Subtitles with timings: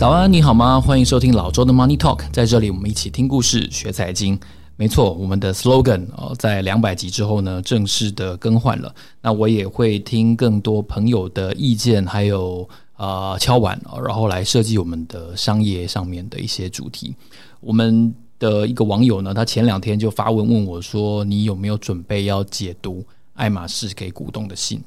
[0.00, 0.80] 早安，你好吗？
[0.80, 4.40] 欢迎收听老周的 Money Talk，在这里我们一起听故事、学财经。
[4.76, 8.94] 没错，我们的 slogan 哦，在两百集之后呢，正式的更换了。
[9.20, 17.14] 那我也会听更多朋友的意见，还有啊、呃、敲碗，然后来设计我们的商业上面的一些主题。
[17.60, 24.82] 我们的一个网友呢，他前两天就发问问我说：“你有没有准备要解读爱马仕给股东的信？”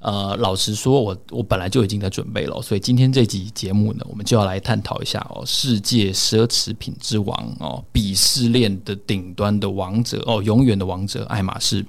[0.00, 11.84] 呃，老实说，我我本来就已经在准备了，所以今天这集节目呢，我们就要来探讨一下哦，世界奢侈品之王哦，鄙视链的顶端的王者哦，永远的王者爱马仕，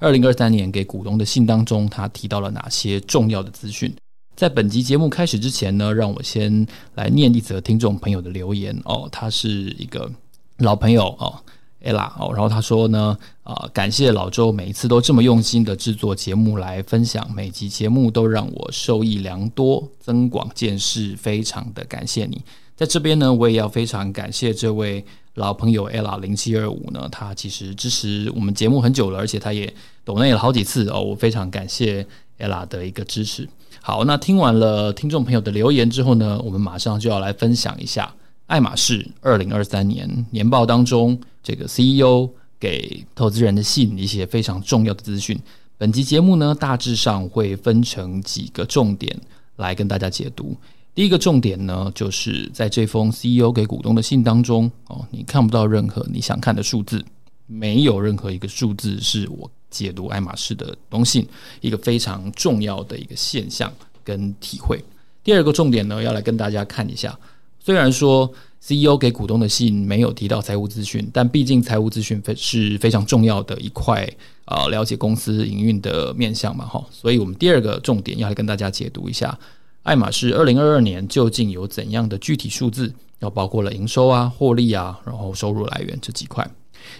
[0.00, 3.94] 二零二三年给股东的信当中，他提到了哪些重要的资讯？
[4.34, 6.66] 在本集节目开始之前呢，让我先
[6.96, 10.10] 来念一则听众朋友的留言哦，他是一个
[10.58, 11.38] 老朋友哦。
[11.84, 22.40] Ella 哦，然后他说呢，啊，感谢老周每一次都这么用心的制作节目来分享，每集节目都让我受益良多，增广见识，非常的感谢你。
[22.74, 29.72] 在这边呢，我也要非常感谢这位老朋友 Ella 零七二五呢，他其实支持我们节目很久了，而且他也
[30.04, 32.06] 抖内了好几次哦，我非常感谢
[32.38, 33.46] Ella 的一个支持。
[33.82, 38.14] 好，那听完了听众朋友的留言之后呢，我们马上就要来分享一下。
[38.46, 42.28] 爱马仕二零二三年年报当中，这个 CEO
[42.60, 45.38] 给投资人的信，一些非常重要的资讯。
[45.78, 49.18] 本集节目呢，大致上会分成几个重点
[49.56, 50.54] 来跟大家解读。
[50.94, 57.02] 第一个重点呢，就是在这封 CEO 给股东的信当中，哦，你看不到任何你想看的数字，
[57.46, 61.26] 没有任何一个数字是我解读爱马仕的东西，
[61.62, 63.72] 一个非常重要的一个现象
[64.04, 64.84] 跟体会。
[65.24, 67.18] 第二个重点呢，要来跟大家看一下。
[67.64, 74.06] 虽然说 CEO 给股东的信没有提到财务资讯，但毕竟财务资讯非是非常重要的一块
[74.44, 76.84] 啊，了解公司营运的面向嘛，哈。
[76.90, 79.38] 所以我们第二个重点要来跟大家解读一下，
[79.82, 86.46] 爱马仕二零二二年究竟有怎样的具体数字，要包括了营收啊、获利啊，然后收入来源这几块。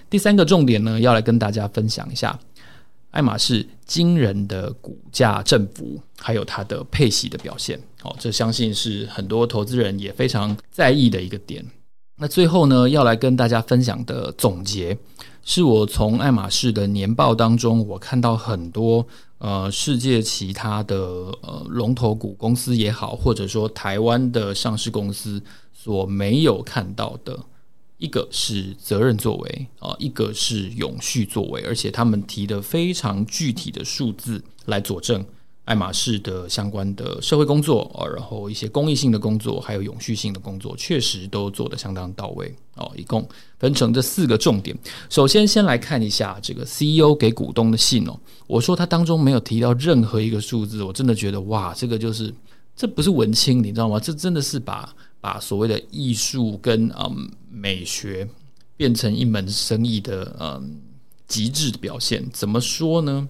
[0.09, 2.39] 第三个重点呢，要来跟大家分享一下。
[3.15, 11.65] 爱马仕惊人的股价振幅，还有它的配息的表现，哦，这相信是很多投资人也非常在意的一个点。
[12.17, 14.99] 那最后呢，要来跟大家分享的总结，
[15.45, 19.07] 是我从爱马仕的年报当中，我看到很多
[19.39, 20.97] 呃世界其他的
[21.43, 25.41] 呃龙头股公司也好，或者说台湾的上市公司
[25.73, 27.39] 所没有看到的。
[27.99, 35.25] 一个是责任作为啊，一个是永续作为，而且他们提的非常具体的数字来佐证
[35.65, 42.93] 爱马仕的相关的社会工作啊，然后一些公益性的工作，还有永续性的工作，确实都做得相当到位哦。
[42.97, 43.27] 一共
[43.59, 44.77] 分成这四个重点。
[45.09, 48.19] 首先，先来看一下这个 CEO 给股东的信哦。
[48.47, 52.35] 我说他当中没有提到任何一个数字，我真的觉得哇，这个就是
[52.77, 53.99] 这不是文青，你知道吗？
[54.01, 54.95] 这真的是把。
[55.25, 58.29] 把所谓的艺术跟嗯美学
[58.77, 60.83] 变成一门生意的嗯
[61.27, 63.27] 极致的表现，怎么说呢？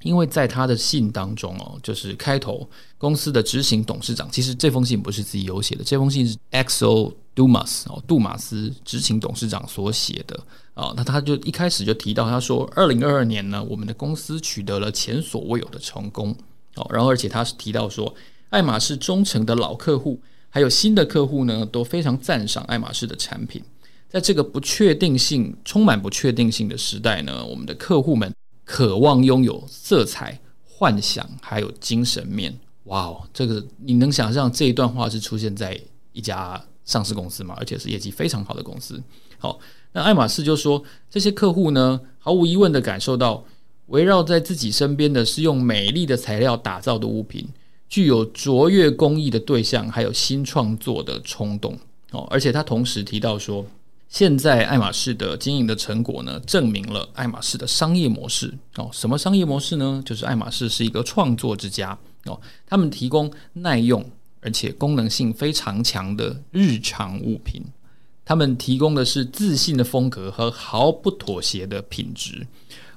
[0.00, 2.66] 因为在他的信当中哦，就是开头
[2.96, 10.40] 公司的执行董事长，其实这封信不是自己有写的，这封信是 XO Dumas 哦杜马斯执行董事长所写的
[10.72, 10.94] 啊。
[10.96, 16.34] 那他就一开始就提到，他说，二零二二年呢，我们的公司取得了前所未有的成功
[16.76, 16.86] 哦。
[16.90, 18.14] 然后而且他是提到说，
[18.48, 20.18] 爱马仕忠诚的老客户。
[20.54, 23.60] 还有新的客户呢，都非常赞赏爱马仕的产品。
[24.08, 28.32] 在这个不确定性、充满不确定性的时代呢，我们的客户们
[28.64, 32.56] 渴望拥有色彩、幻想，还有精神面。
[32.84, 35.76] 哇哦，这个你能想象这一段话是出现在
[36.12, 37.56] 一家上市公司吗？
[37.58, 39.02] 而且是业绩非常好的公司。
[39.38, 39.58] 好，
[39.90, 43.44] 那爱马仕就说，这些客户呢，毫无疑问地感受到，
[43.86, 47.48] 围绕在自己身边的是用美丽的材料打造的物品。
[47.88, 51.78] 具有卓越工艺的对象，还有新创作的冲动
[52.10, 52.26] 哦。
[52.30, 53.64] 而且他同时提到说，
[54.08, 58.90] 现在爱马仕的经营的成果呢，证明了爱马仕的商业模式哦。
[58.92, 60.02] 什么商业模式呢？
[60.04, 62.40] 就是爱马仕是一个创作之家哦。
[62.66, 64.04] 他们提供耐用
[64.40, 67.62] 而且功能性非常强的日常物品，
[68.24, 72.46] 他们提供的是自信的风格和毫不妥协的品质。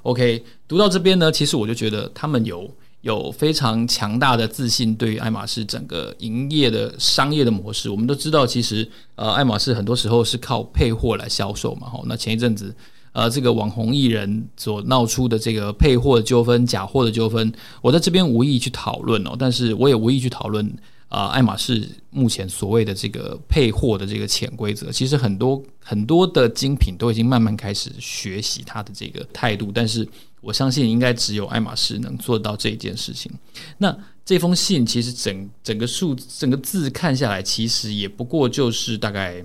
[0.01, 2.69] OK，读到这边呢，其实我就觉得他们有。
[3.01, 11.87] 有非常强大的自信，对于爱马仕整个营业的商业的模式，我们都知道，其实呃，爱马仕很多时候是靠配货来销售嘛。
[11.87, 12.75] 哈，那前一阵子
[13.13, 17.51] 呃，这个网红艺人所闹出的这个配货纠纷、假货的纠纷，
[17.81, 20.71] 我在这边无意去讨论哦，但是我也无意去讨论
[21.09, 30.07] 啊，爱马仕目前所谓的这个配货的这个潜规则，其实很多很多的精品都已经慢慢开始学习它的这个态度，但是
[30.41, 33.31] 我相信应该只有爱马仕能做到这一件事情。
[33.77, 39.41] 那这封信其实整整个数整个字看下来，其实也不过就是大概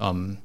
[0.00, 0.36] 嗯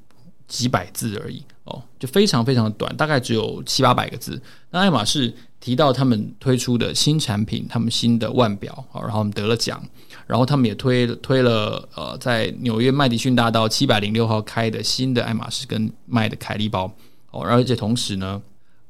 [0.46, 4.40] 几百字而已哦，就非常非常的短，大概只有七八百个字。
[4.70, 9.80] 那爱马仕提到他们推出的新产品，他们新的腕表，然后我们得了奖。
[10.26, 16.90] 然后他们也推推了呃，在纽约麦迪逊大道七百零六号开的新的爱马仕跟卖的凯利包
[17.32, 18.40] 哦，而且同时呢，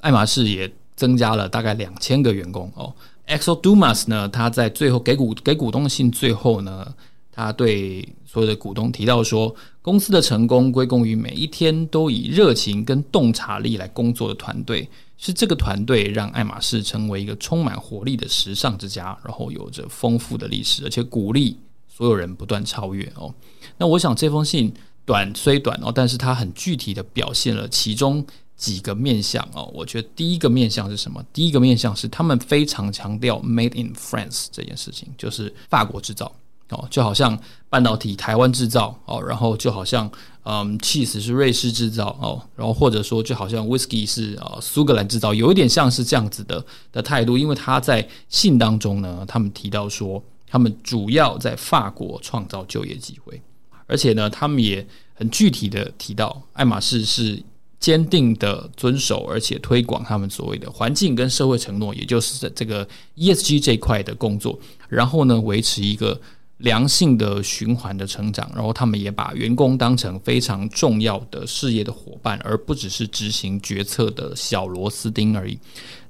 [0.01, 2.93] 爱马仕也增加了大概两千个员工哦。
[3.27, 6.95] Exo Dumas 呢，他在最后给股给股东信最后呢，
[7.41, 14.89] 他对所有的股东提到说，公司的成功归功于每一天都以热情跟洞察力来工作的团队。
[15.23, 21.59] 是这个团队让爱马仕成为一个充满活力的时尚之家，然后有着丰富的历史，而且鼓励
[21.89, 23.35] 所有人不断超越哦。
[23.77, 24.73] 那我想这封信
[25.05, 28.25] 短虽短哦，但是它很具体的表现了其中
[28.57, 29.71] 几个面向哦。
[29.75, 31.23] 我觉得第一个面向是什么？
[31.35, 36.35] 第一个面向是他们非常强调 “Made in France” 这件事情，就是法国制造。
[36.71, 37.39] 哦，就好像
[37.69, 40.11] 半导体台湾制造哦，然后就好像
[40.45, 53.41] 嗯，cheese 是瑞士制造哦，然后或者说就好像 whisky 是啊苏格兰制造，有一点像是这样子的的态度，因为他在信当中呢，他们提到说，他们主要在法国创造就业机会，
[53.87, 57.43] 而且呢，他们也很具体的提到，爱马仕是
[57.79, 62.87] 坚定的遵守而且推广他们所谓的环境跟社会承诺，也就是在这个
[63.17, 64.59] ESG 这一块的工作，
[64.89, 66.19] 然后呢，维持一个。
[66.61, 75.59] 良性的循环的成长，然后他们也把员工当成非常重要的事业的伙伴，而不只是执行决策的小螺丝钉而已。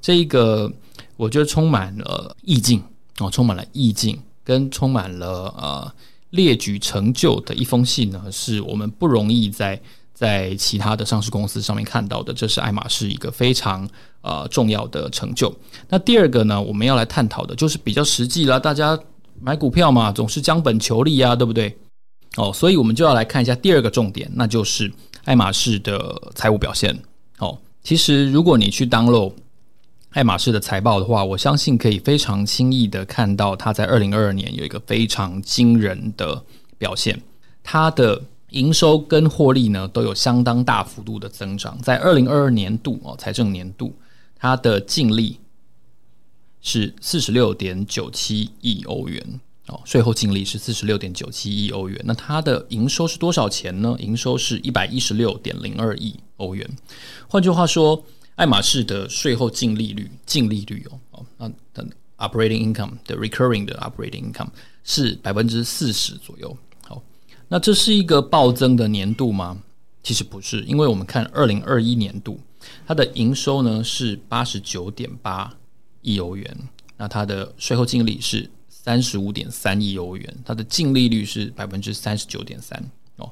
[0.01, 0.69] 这一个
[1.17, 2.83] 我觉得充满了意境
[3.19, 5.93] 哦，充满了意境，跟充满了呃
[6.31, 9.81] 列举成就的一封信呢，是我们不容易在
[10.13, 12.35] 在其他的上市公司上面看到的。
[12.35, 13.89] 这是爱马仕一个非常
[14.23, 15.55] 呃重要的成就。
[15.89, 18.99] 那第二个呢，我们要来探讨的就是比较实际了，大家。
[19.41, 21.77] 买股票嘛，总是将本求利呀，对不对？
[22.37, 24.93] 哦，所以我们就要来看一下第二个重点，那就是
[25.25, 26.97] 爱马仕的财务表现。
[27.39, 29.33] 哦，其实如果你去 download
[30.11, 36.41] 爱马仕的财报的话，我相信可以非常轻易的看到它在二零二二年有一个非常惊人的
[36.79, 37.21] 表现，
[37.65, 38.21] 它的
[38.51, 41.79] 营收跟获利呢都有相当大幅度的增长。
[41.83, 43.95] 在二零二二年度哦，财政年度，
[44.37, 45.39] 它的净利。
[46.63, 52.01] 是四十六点九七亿欧元哦，税后净利是四十六点九七亿欧元。
[52.05, 53.97] 那它的营收是多少钱呢？
[54.01, 56.69] 营收是一百一十六点零二亿欧元。
[57.29, 58.05] 换句话说，
[58.35, 61.87] 爱马仕的税后净利率，净利率哦哦，那的
[62.19, 64.49] operating income 的 recurring 的 operating income
[64.83, 66.57] 是百分之四十左右。
[66.83, 67.03] 好，
[67.49, 69.57] 那这是一个暴增的年度吗？
[70.03, 72.41] 其实不是，因为我们看二零二一年度，
[72.87, 75.55] 它的营收呢是八十九点八。
[76.03, 76.57] 亿欧元，
[76.97, 82.83] 那它的税后净利是三十五点三亿欧元，它的净利率是百分之三十九点三
[83.17, 83.31] 哦。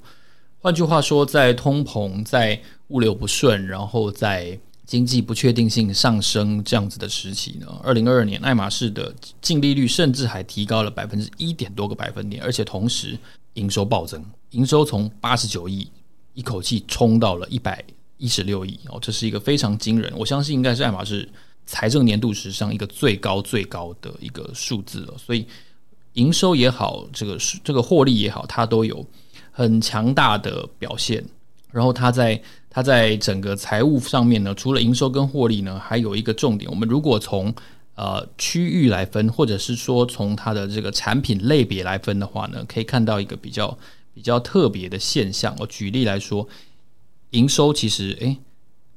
[0.61, 13.17] 换句话说，在通膨、在物流不顺，然后在经济不确定性上升这样子的时期呢，二零二二年爱马仕的净利率甚至还提高了百分之一点多个百分点，而且同时
[13.55, 15.89] 营收暴增，营收从八十九亿
[16.35, 17.85] 一口气冲到了一百
[18.17, 21.29] 一十六亿哦，这是一个非常惊人，我相信应该是爱马仕。
[21.69, 25.47] 财政年度史上一个最高最高的一个数字了，所以
[26.15, 29.07] 营收也好，这个是这个获利也好，它都有
[29.53, 31.23] 很强大的表现。
[31.71, 36.71] 然后它在它在整个财务上面呢，除了营收跟获利呢，还有一个重点。
[36.71, 37.55] 我们如果从
[37.95, 43.79] 呃区域来分，或者是说从它的这个产品类别来分的话呢，可以看到一个比较
[44.15, 45.55] 比较特别的现象。
[45.61, 46.49] 我举例来说，
[47.33, 48.39] 营收其实诶，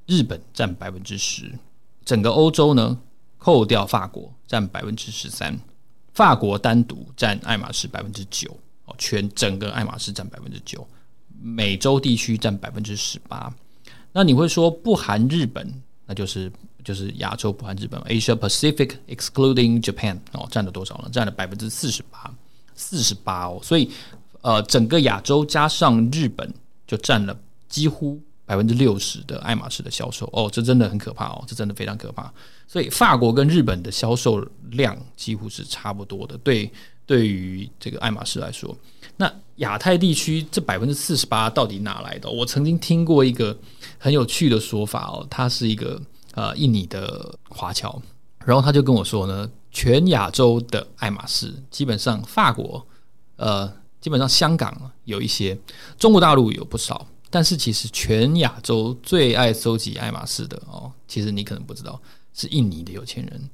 [0.07, 1.51] 日本占百分之十。
[2.03, 2.97] 整个欧洲呢，
[3.37, 5.57] 扣掉法国占百分之十三，
[6.13, 8.49] 法国单独占爱马仕百分之九，
[8.85, 10.85] 哦，全整个爱马仕占百分之九，
[11.41, 13.53] 美洲地区占百分之十八。
[14.11, 15.71] 那你会说不含日本，
[16.05, 16.51] 那就是
[16.83, 21.09] 就是亚洲不含日本，Asia Pacific excluding Japan 哦，占了多少呢？
[21.11, 22.33] 占了百分之四十八，
[22.75, 23.59] 四十八哦。
[23.63, 23.89] 所以
[24.41, 26.51] 呃，整个亚洲加上日本
[26.87, 27.39] 就占了
[27.69, 28.19] 几乎。
[28.51, 32.29] 百分之六十的爱马仕的销售哦，这真的很可怕哦，这真的非常可怕。
[32.67, 36.37] 所以法国跟日本的销售量几乎是差不多的。
[36.39, 36.69] 对，
[37.05, 38.75] 对于这个爱马仕来说，
[39.15, 42.29] 那亚太地区这百分之四十八到底哪来的？
[42.29, 43.57] 我曾经听过一个
[43.97, 45.97] 很有趣的说法哦，他是一个
[46.33, 48.01] 呃印尼的华侨，
[48.43, 52.85] 然后他就跟我说呢，全亚洲的爱马仕基本上法国。
[53.37, 55.57] 呃，基本上香港有一些，
[55.97, 61.99] 中国大陆有不少，但是其实全亚洲最爱收集爱马仕的哦，其实你可能不知道，
[62.35, 63.49] 是印尼的有钱人。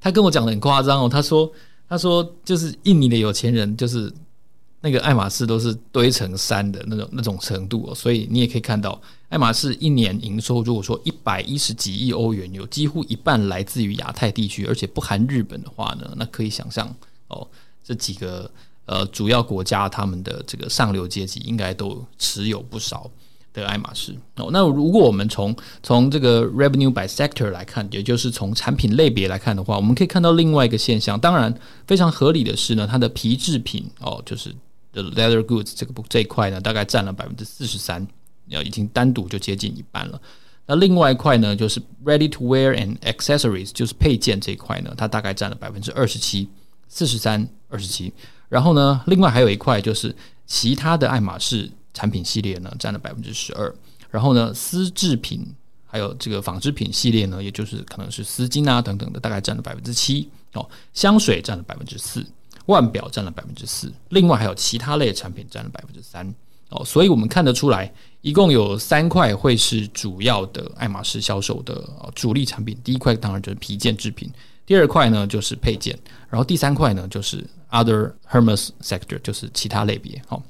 [0.00, 1.52] 他跟我讲的很夸张哦，他说
[1.88, 4.12] 他说就是印尼的有钱人就是。
[4.80, 16.94] 那个爱马仕都是堆成山的那种那种程度哦，所以你也可以看到，爱马仕一年营收如果说一百一十几亿欧元，有几乎一半来自于亚太地区，而且不含日本的话呢，那可以想象
[17.26, 17.44] 哦，
[17.82, 18.48] 这几个
[18.86, 23.10] 呃主要国家他们的这个上流阶级应该都持有不少
[23.60, 24.48] 的爱马仕哦。
[24.52, 31.54] 那如果我们从从这个 revenue by sector 来看，也就是从产品类别来看的话，我们可以看到另外一个现象，当然
[31.86, 34.54] 非常合理的是呢，它的皮制品哦，就是。
[34.90, 38.04] the leather goods 这个这一块呢，大概占了百分之四十三，
[38.46, 40.20] 要已经单独就接近一半了。
[40.66, 46.48] 那另外一块呢，就是 ready to wear and accessories，就是配件这一块呢，它大概占了百分之二十七，
[46.88, 48.12] 四十三二十七。
[48.48, 53.74] 然后呢，另外还有一块就是其他的爱马仕产品系列呢，占了百分之十二。
[54.10, 55.44] 然后呢，丝制品
[55.84, 60.28] 还有这个纺织品系列呢，也就是可能是丝巾啊等等的，大概占了百分之七。
[60.52, 62.24] 哦，香水占了百分之四。
[62.66, 66.34] 腕表占了百分之四，另外还有其他类产品占了百分之三
[66.68, 67.90] 哦，所以我们看得出来，
[68.20, 71.82] 一共有三块会是主要的爱马仕销售的
[72.14, 72.76] 主力产品。
[72.84, 74.30] 第一块当然就是皮件制品，
[74.66, 80.20] 第二块呢就是配件，然后第三块呢就是 other Hermes sector，就是其他类别。
[80.26, 80.42] 好，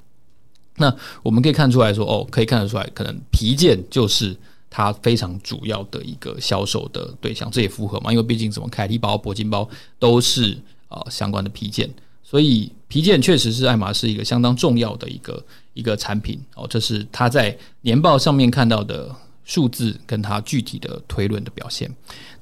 [0.78, 4.36] 那我们可以看出来说，哦，可以看得出来，可能皮件就是
[4.70, 9.68] 它非常主要的一个销售的对象，这也符合嘛，因为毕竟什么凯利包、铂金包
[9.98, 10.56] 都是
[10.88, 11.88] 啊相关的皮件。
[12.22, 15.42] 所以皮件确实是爱马仕一个相当重要的一个
[15.72, 19.10] 一个产品哦，这是他在年报上面看到的
[19.44, 21.90] 数字，跟他具体的推论的表现。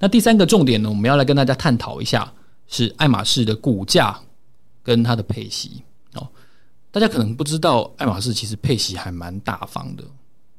[0.01, 2.33] 那第三个重点呢，我们要来跟大家探讨一下，
[2.67, 4.19] 是爱马仕的股价
[4.83, 5.83] 跟它的配息。
[6.97, 10.05] 大家可能不知道，爱马仕其实配息还蛮大方的，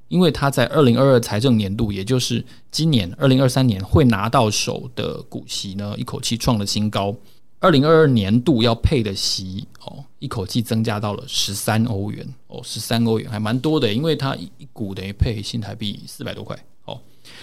[0.08, 7.15] 因为他在二零二二财政年度，也就是今年二零二三年会拿到手的股息呢，一口气创了新高。
[7.60, 17.01] 二零二二年度要配的息哦，一口气增加到了十三欧元哦，十三欧元还蛮多的，因为它一股等于配新台币四百多块哦。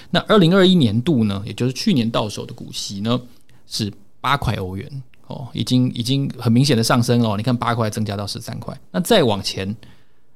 [0.08, 3.20] 那二零二一年度呢，也就是去年到手的股息呢，
[3.66, 7.36] 是八块欧元哦，已经已经很明显的上升了。
[7.36, 9.74] 你看八块增加到十三块，那再往前，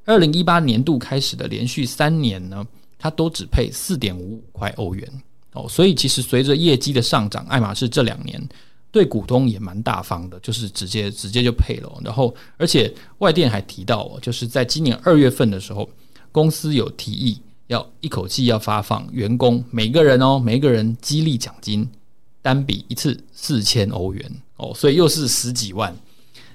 [0.04, 2.66] 二零一八年度开始的连续三年呢，
[2.99, 5.09] 它都只配四点五五块欧元
[5.52, 5.66] 哦。
[5.68, 8.49] 所以其实随着业绩的上涨，爱马仕这两年。
[8.90, 11.92] 对股东也蛮大方的，就是直接直接就配了。
[12.02, 15.87] 然后，而且外电还提到哦，就是在今年二月份的时候，
[16.33, 21.87] 公司有提议要一口气要发放员工每个人哦，每个人激励奖金
[22.40, 25.97] 单笔一次四千欧元哦，所以又是十几万。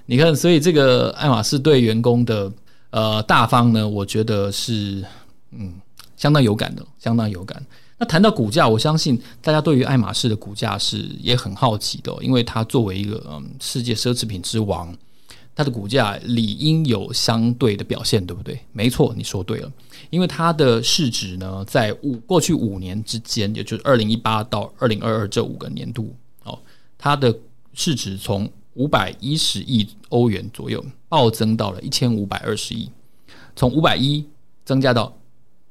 [0.06, 2.52] 你看，所以这个爱马仕对员工的
[2.90, 5.04] 呃大方呢，我觉得是
[5.50, 5.74] 嗯
[6.16, 7.64] 相当有感的，相当有感。
[7.96, 14.92] 那谈到股价，我相信大家对于爱马仕的股价是也很好奇的，因为它作为一个嗯世界奢侈品之王，
[15.54, 18.58] 它的股价理应有相对的表现，对不对？
[18.72, 19.72] 没错，你说对了，
[20.10, 26.58] 因为它的市值呢，在五过去五年之间，也就是二零一八到二零二二这五个年度哦，
[26.98, 27.34] 它的
[27.74, 32.90] 市值从五百一十亿欧元左右暴增到了一千五百二十亿，
[33.54, 34.26] 从五百一
[34.64, 35.14] 增加到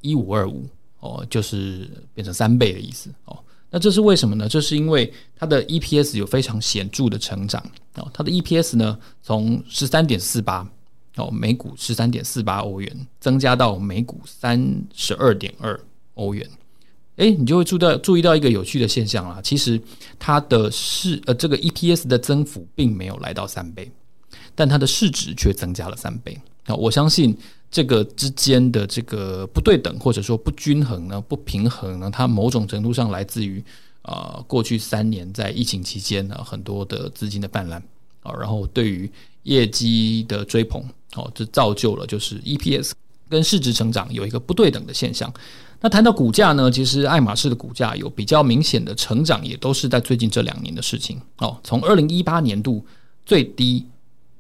[0.02, 0.66] 一五二五。
[1.06, 3.38] 哦，就是变成三倍的意思哦。
[3.70, 4.48] 那这是为什么呢？
[4.48, 7.62] 这是因为它的 EPS 有非常显著的成长
[7.96, 8.10] 哦。
[8.14, 10.66] 它的 EPS 呢，从十三点四八
[11.18, 15.78] 哦，每股十三点四八欧元，增加到每股三十二点二
[16.14, 16.50] 欧元。
[17.18, 19.40] 诶，你就会注意到注意到一个有趣的现象啦。
[19.44, 19.80] 其实
[20.18, 23.92] 它的市呃这个 EPS 的增幅并没有来到三倍，
[24.56, 26.40] 但它的市值却增加了三倍。
[26.66, 27.38] 那我相信。
[27.76, 33.58] 这个之间的这个不对等或者说不均衡呢，不平衡呢，它某种程度上来自于
[34.04, 37.82] 啊、呃、过去三年在疫情期间呢很多的资金的泛滥
[38.22, 39.10] 啊，然后对于
[39.42, 42.92] 业绩的追捧哦，这造就了就是 EPS
[43.34, 45.34] 跟市值成长有一个不对等的现象。
[45.82, 51.58] 那谈到股价呢，其实爱马仕的股价有比较明显的成长，也都是在最近这两年的事情哦。
[51.64, 52.86] 从二零一八年度
[53.26, 53.86] 最低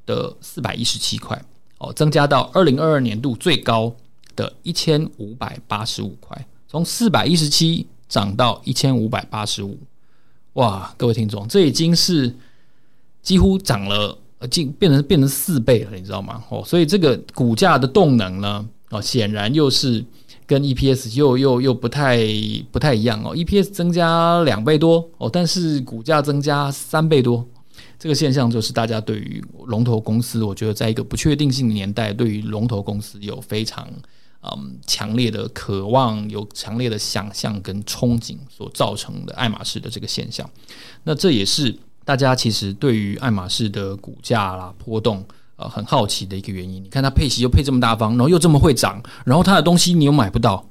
[0.05, 1.43] 的四百一十七块。
[1.79, 3.93] 哦，增加到二零二二年度最高
[4.37, 9.77] 的一千五百八十五块，从四百一十七涨到一千五百八十五，
[10.53, 10.93] 哇！
[10.95, 12.33] 各位听众，这已经是
[13.21, 16.41] 几乎涨了，呃，进变成变成四倍了，你知道吗？
[16.47, 20.05] 哦，所以这个股价的动能呢，哦，显然又是
[20.45, 22.19] 跟 EPS 又又又不太
[22.71, 27.45] 不太一样哦，EPS 增加两倍多哦，但是股价增加三倍多。
[27.97, 33.87] 这个现象就是大家对于龙头公司，我觉得在一个不确定性的年代，对于龙头公司有非常
[34.41, 40.47] 嗯强烈的渴望，有强烈的想象跟憧憬所造成的爱马仕的这个现象。
[41.05, 41.73] 那这也是
[42.03, 46.83] 大家其实对于爱马仕的股价啦波动呃很好奇的一个原因。
[46.83, 50.65] 你看它配息又配这么大方，然后又这么会涨，然后它的东西你又买不到，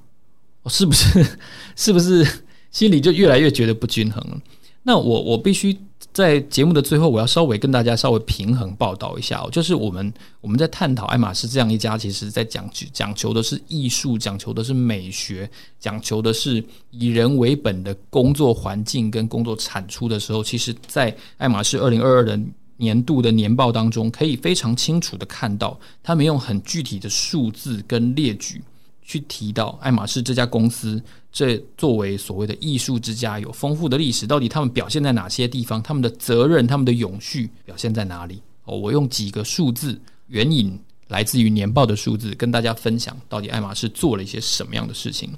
[0.67, 1.27] 是不是？
[1.77, 2.27] 是不是
[2.71, 4.41] 心里就越来越觉得不均衡了？
[4.83, 5.79] 那我我必须。
[6.13, 10.13] 在节目的最后，我要稍微跟大家稍微平衡报道一下哦，就是我们
[10.43, 15.49] 我们在探讨爱马仕这样一家，其实在讲讲求的是艺术，讲求的是美学，
[15.81, 22.39] 讲求的是以人为本的工作环境跟工作产出的时候，其实，在爱马仕二零二二的
[22.77, 28.63] 年度的年报当中，可以非常清楚的看到，他们用很具体的数字跟列举。
[29.05, 31.03] 去提到爱马仕这家公司，
[31.33, 35.83] 这作为所谓的艺术之家，有丰富的历史，到底他们表现在哪些地方？
[35.83, 38.41] 他们的责任、他们的永续表现在哪里？
[38.65, 45.31] 哦，我用几个数字援引来自于年报的数字，跟大家分享到底爱马仕做了一些什么样的事情。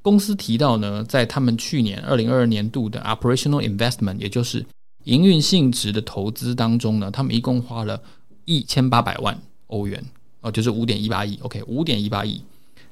[0.00, 4.64] 公司提到呢，在他们去年二零二二年度的 operational investment，也就是
[5.06, 8.00] 营运性质的投资当中呢，他们一共花了
[8.44, 10.04] 一千八百万欧元，
[10.40, 11.38] 哦，就是五点一八亿。
[11.42, 12.42] OK，五点一八亿。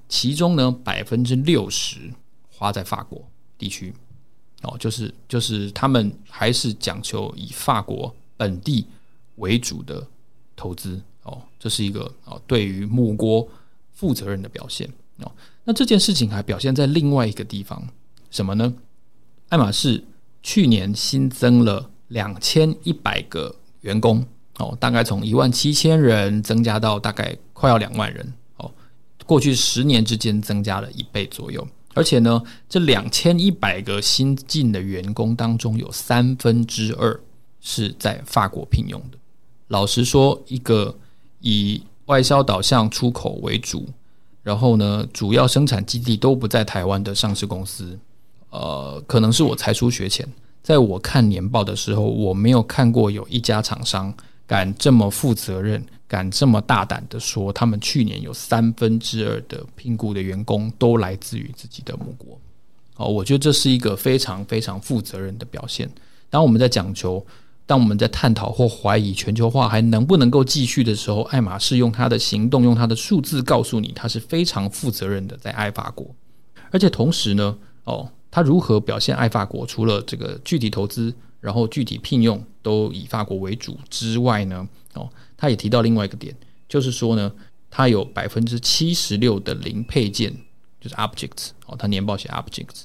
[0.08, 2.12] 其中呢，百分之六十
[2.50, 3.20] 花在法国
[3.58, 3.92] 地区，
[4.62, 8.86] 哦，就是就是他们还是讲求以法国本地
[9.36, 10.06] 为主的
[10.54, 13.48] 投资，哦，这是一个哦对于母国
[13.92, 15.32] 负责任的表现哦。
[15.64, 17.88] 那这件事情还表现在另外一个地方，
[18.30, 18.72] 什么呢？
[19.48, 20.04] 爱马仕
[20.42, 24.24] 去年新增了两千一百个员工，
[24.58, 28.70] 哦，大概从一万七千人增加到大概快要两万人哦。
[29.26, 37.18] 过去十年之间增加了一倍左右，而且呢，这两千一百个新进的员工当中，有三分之二
[37.60, 39.18] 是在法国聘用的。
[39.68, 40.94] 老实说，一个
[41.40, 43.88] 以外销导向出口为主，
[44.42, 47.98] 然后呢，主要生产基地都不在台湾的上市公司，
[48.50, 50.28] 呃，可能是我才疏学浅，
[50.64, 54.12] 在我看年报的时候，我没有看过有一家厂商
[54.46, 55.80] 敢这么负责任。
[56.06, 62.38] 敢这么大胆的说，他们去年有三分之二的聘雇的员工都来自于自己的母国。
[62.96, 65.90] 哦，我觉得这是一个非常非常负责任的表现。
[66.30, 67.26] 当我们在讲求，
[67.66, 76.06] 当我们在探讨或怀疑全球化还能不能够继续的时候，爱马仕用他的行动，用他的数字告诉你，他是非常负责任的在爱法国。
[76.70, 79.64] 而且同时呢，哦，他如何表现爱法国？
[79.64, 85.08] 除了这个具体投资，然后具体聘用都以法国为主之外呢，哦。
[85.36, 86.34] 他也提到另外一个点，
[86.68, 87.30] 就是说呢，
[87.70, 90.36] 他有百分之七十六的零配件，
[90.80, 92.82] 就是 objects 哦，他年报写 objects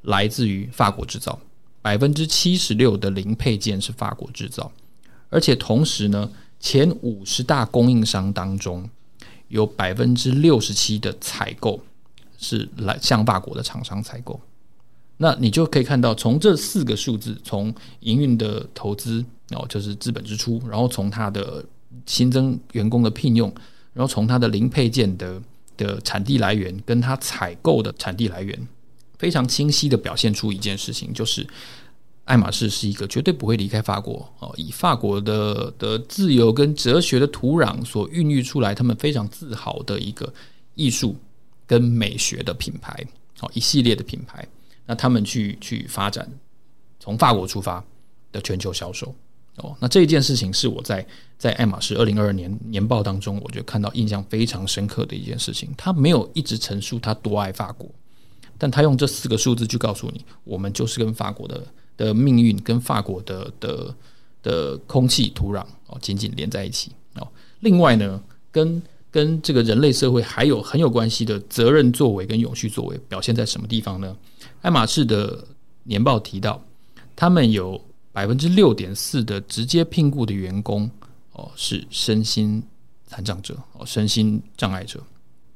[0.00, 1.38] 来自于法国制造，
[1.82, 4.72] 百分之七十六的零配件是法国制造，
[5.28, 8.88] 而且同时呢，前五十大供应商当中
[9.48, 11.78] 有百分之六十七的采购
[12.38, 14.40] 是来向法国的厂商采购，
[15.20, 21.64] 那你就可以看到，从这四个数字，从营运的投资哦，就是资本支出，然后从它的
[22.06, 23.52] 新增员工的聘用，
[23.92, 25.42] 然后从它的零配件的
[25.76, 28.56] 的产地来源，跟它采购的产地来源，
[29.18, 31.44] 非常清晰的表现出一件事情，就是
[32.24, 40.32] 爱马仕是一个绝对不会离开法国哦，以法国的的自由跟哲学的土壤所孕育出来，他们非常自豪的一个
[40.74, 41.16] 艺术
[41.66, 43.04] 跟美学的品牌
[43.40, 44.46] 哦，一系列的品牌，
[44.88, 46.26] 那他们去去发展
[46.98, 47.84] 从法国出发
[48.32, 49.14] 的全球销售。
[49.58, 51.04] 哦，那这一件事情是我在
[51.36, 55.68] 在爱马仕二零二二年年报当中，我就看到印象非常深刻的一件事情。
[55.76, 57.90] 他没有一直陈述他多爱法国，
[58.56, 63.94] 但他用这四个数字去告诉你，我们就是跟法国的的命运、跟法国的的
[64.44, 67.28] 的空气、土壤哦紧紧连在一起哦。
[67.58, 68.22] 另外呢，
[68.52, 68.80] 跟
[69.18, 74.16] 跟这个人类社会还有很有关系的责任作为跟永续作为表现在什么地方呢？
[74.62, 75.44] 爱马仕的
[75.82, 76.62] 年报提到，
[77.16, 77.80] 他们有。
[78.10, 80.90] 百分之六点四的直接聘雇的员工
[81.34, 82.60] 哦，是身心
[83.06, 85.00] 残障者哦，身心障碍者。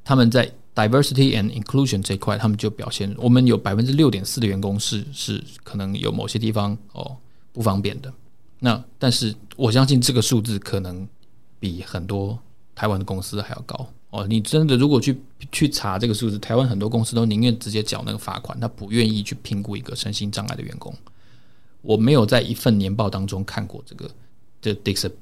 [0.04, 7.16] 他们在 diversity and inclusion 这一块，他们就表现，我们有百分之六点四的员工是是可能有某些地方哦
[7.52, 8.12] 不方便的。
[8.60, 11.08] 那但是我相信这个数字可能
[11.58, 12.38] 比很多
[12.74, 14.26] 台湾的公司还要高哦。
[14.26, 20.94] 你真的如果去去查这个数字，台湾很多公司都宁愿直接缴那个罚款，他不愿意去评估一个身心障碍的员工。
[21.80, 24.08] 我没有在一份年报当中看过这个
[24.60, 24.76] 的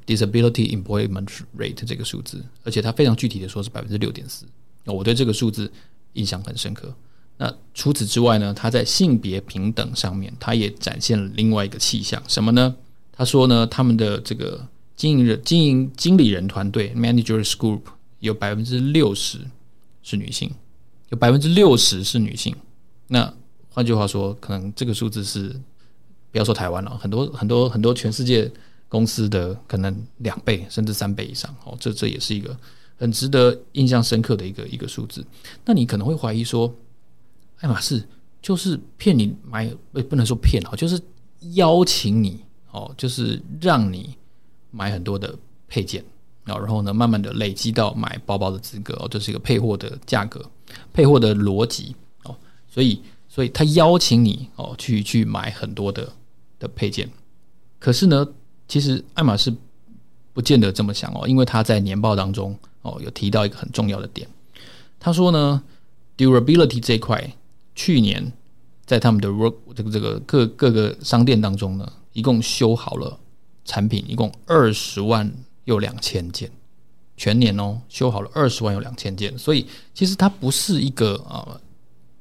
[0.07, 4.45] disability employment rate 这个数字，而且它非常具体的说是百分之六点四。
[4.85, 5.71] 那我对这个数字
[6.13, 6.95] 印象很深刻。
[7.39, 12.77] 那除此之外呢，它在性别平等上面，它也展现了另外一个气象，什么呢？
[13.13, 14.67] 他说呢，他们的这个
[15.01, 17.81] 经营人、经营经理人团队 （managers group）
[18.19, 19.39] 有百分之六十
[20.03, 20.53] 是女性，
[21.09, 22.55] 有百分之六十是女性。
[23.07, 23.33] 那
[23.71, 25.59] 换句话说，可能这个数字是
[26.31, 28.53] 不要说台湾了，很多很多很多全世界
[28.91, 31.51] 公司的可能两倍甚至三倍以上。
[31.65, 32.55] 哦，这这也是一个
[32.99, 35.25] 很值得印象深刻的一个一个数字。
[35.65, 36.71] 那你可能会怀疑说，
[37.61, 38.07] 爱马仕
[38.43, 39.67] 就是骗你买，
[40.11, 41.01] 不能说骗啊，就是
[41.55, 44.15] 邀请你哦，就是让你
[44.71, 45.35] 买很多的
[45.69, 46.05] 配件
[46.45, 50.45] 啊，然后呢，慢慢的累积到买包包的资格哦，这是一个配货的价格，
[50.93, 52.37] 配货的逻辑哦，
[52.69, 53.03] 所以。
[53.33, 56.13] 所以他邀请你哦，去去买很多的
[56.59, 57.09] 的配件，
[57.79, 58.27] 可是呢，
[58.67, 59.55] 其实爱马仕
[60.33, 64.29] 不见得这么想哦，因为他在年报当中哦有提到一个很重要的点，
[64.99, 65.63] 他说呢
[66.17, 67.33] ，durability 这一块，
[67.77, 68.33] 去年
[68.85, 73.17] 在他们的 work 这个这个各各个商店当中呢，一共修好了
[73.71, 75.33] 产品，一共二十万
[75.65, 76.51] 又两千件，
[77.17, 81.15] 全年哦修好了二十万又两千件，所以其实它不是一个。
[81.29, 81.61] 呃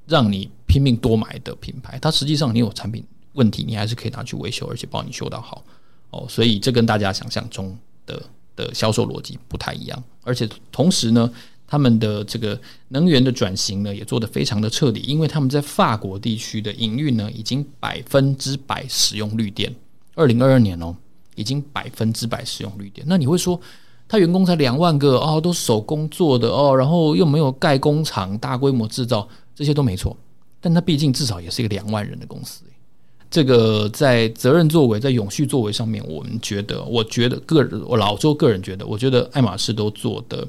[0.10, 5.64] 让你拼命多买的品牌，它实际上你有产品问题，你还是可以拿去维修，而且帮你修到好
[6.10, 6.26] 哦。
[6.28, 8.20] 所以这跟大家想象中的
[8.56, 10.04] 的销售逻辑不太一样。
[10.24, 11.32] 而且同时呢，
[11.68, 19.72] 他们的这个能源的转型呢，也做得非常的彻底，因为他们在法国地区的营运呢，已经百分之百使用绿电。
[20.16, 20.96] 二零二二年哦，
[21.40, 23.06] 已经百分之百使用绿电。
[23.08, 23.60] 那你会说，
[24.08, 29.28] 他员工才两万个哦，都手工做的哦，然后又没有盖工厂，大规模制造。
[29.56, 30.16] 这些都没错，
[30.62, 32.64] 但它毕竟至少也是一个两万人的公司。
[33.30, 40.48] 这个在责任作为、在永续作为上面，我们觉得，我觉得个人，我老周个人觉得，我觉得爱马仕都做得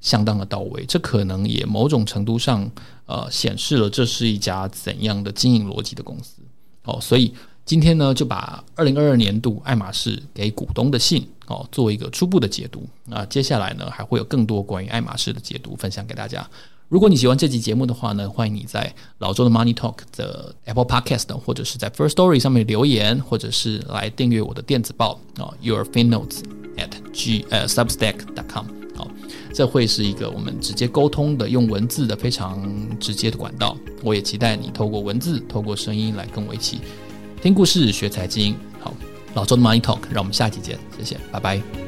[0.00, 0.84] 相当的到位。
[0.86, 2.68] 这可能也某种程度上，
[3.06, 6.42] 呃，显示了这是一家怎样的经营逻辑的公司。
[6.82, 7.32] 哦，所以
[7.68, 12.88] 今天呢，就把二零二二年度爱马仕给股东的信哦，做一个初步的解读。
[13.04, 16.48] 那接下来呢，还会有更多关于爱马仕的解读分享给大家。
[16.88, 26.38] 如果你喜欢这集节目的话呢，欢迎你在老周的 Money Talk 的 Apple Podcast 或者是在 First Story 上面留言，或者是来订阅我的电子报啊，Your Fin Notes
[26.78, 28.64] at G 呃 Substack.com。
[28.96, 29.10] 好，
[29.52, 32.66] 这会是一个我们直接沟通的用文字的非常
[32.98, 33.76] 直接的管道。
[34.02, 36.80] 我也期待你透过文字、透过声音来跟我一起
[37.40, 38.56] 听故事、学财经。
[38.80, 38.92] 好，
[39.34, 41.87] 老周的 Money Talk，让我们下期见，谢谢，拜拜。